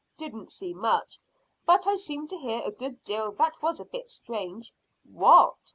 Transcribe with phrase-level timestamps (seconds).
[0.17, 1.19] "Didn't see much,
[1.63, 4.73] but I seemed to hear a good deal that was a bit strange."
[5.05, 5.57] "What?"